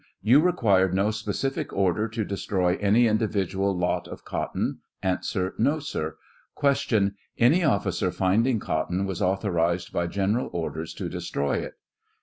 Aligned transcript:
You 0.23 0.39
required 0.39 0.95
no 0.95 1.11
specific 1.11 1.71
order 1.71 2.07
to 2.07 2.25
destroy 2.25 2.75
any 2.77 3.05
in 3.05 3.17
dividual 3.17 3.77
lot 3.77 4.07
of 4.07 4.25
cotton? 4.25 4.79
A. 5.03 5.19
No, 5.59 5.77
sir. 5.77 6.17
Q. 6.59 7.11
Any 7.37 7.63
officer 7.63 8.09
finding 8.11 8.57
cotton 8.59 9.05
was 9.05 9.21
authorized 9.21 9.93
by 9.93 10.07
gen 10.07 10.33
eral 10.33 10.49
orders 10.51 10.95
to 10.95 11.07
destroy 11.07 11.57
it? 11.57 11.75